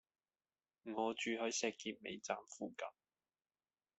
[0.95, 2.87] 我住喺石硤尾站附近